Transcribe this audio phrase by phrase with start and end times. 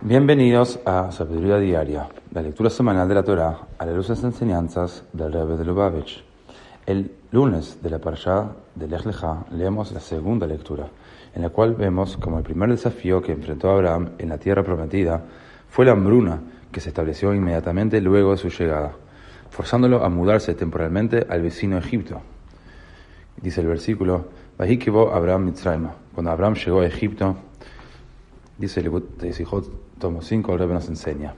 [0.00, 4.22] Bienvenidos a Sabiduría Diaria, la lectura semanal de la Torah a la luz de las
[4.22, 6.22] enseñanzas del Rebbe de Lubavitch.
[6.86, 10.86] El lunes de la parashá de Lech Lecha leemos la segunda lectura,
[11.34, 15.20] en la cual vemos como el primer desafío que enfrentó Abraham en la tierra prometida
[15.68, 18.92] fue la hambruna que se estableció inmediatamente luego de su llegada,
[19.50, 22.20] forzándolo a mudarse temporalmente al vecino Egipto.
[23.42, 24.28] Dice el versículo,
[24.58, 25.52] Abraham.
[26.14, 27.36] Cuando Abraham llegó a Egipto,
[28.58, 28.90] dice el
[29.98, 31.34] tomo 5, el Rebbe nos enseña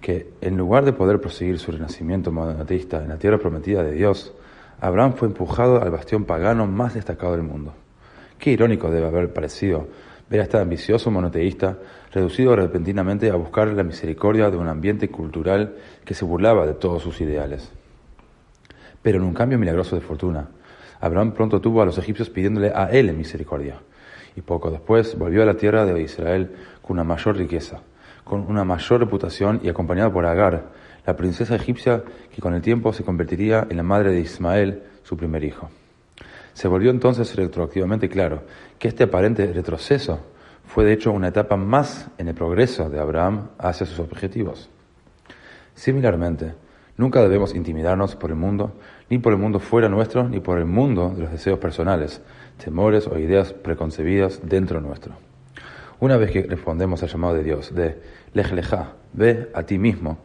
[0.00, 4.34] que en lugar de poder proseguir su renacimiento monoteísta en la tierra prometida de Dios,
[4.80, 7.72] Abraham fue empujado al bastión pagano más destacado del mundo.
[8.38, 9.88] Qué irónico debe haber parecido
[10.28, 11.78] ver a este ambicioso monoteísta
[12.12, 17.02] reducido repentinamente a buscar la misericordia de un ambiente cultural que se burlaba de todos
[17.02, 17.70] sus ideales.
[19.02, 20.48] Pero en un cambio milagroso de fortuna,
[21.00, 23.80] Abraham pronto tuvo a los egipcios pidiéndole a él misericordia,
[24.36, 27.80] y poco después volvió a la tierra de Israel con una mayor riqueza
[28.26, 30.72] con una mayor reputación y acompañado por Agar,
[31.06, 32.02] la princesa egipcia
[32.34, 35.70] que con el tiempo se convertiría en la madre de Ismael, su primer hijo.
[36.52, 38.42] Se volvió entonces retroactivamente claro
[38.80, 40.18] que este aparente retroceso
[40.66, 44.68] fue de hecho una etapa más en el progreso de Abraham hacia sus objetivos.
[45.76, 46.54] Similarmente,
[46.96, 48.72] nunca debemos intimidarnos por el mundo,
[49.10, 52.20] ni por el mundo fuera nuestro, ni por el mundo de los deseos personales,
[52.62, 55.14] temores o ideas preconcebidas dentro nuestro.
[56.00, 58.00] Una vez que respondemos al llamado de Dios, de
[58.34, 58.52] Lej
[59.12, 60.18] ve a ti mismo,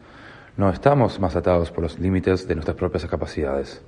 [0.56, 3.80] no estamos más atados por los límites de nuestras propias capacidades.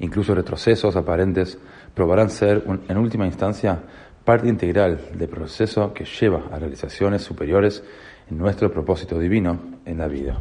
[0.00, 1.58] Incluso retrocesos aparentes
[1.94, 3.80] probarán ser, en última instancia,
[4.24, 7.82] parte integral del proceso que lleva a realizaciones superiores
[8.30, 10.38] en nuestro propósito divino en la vida.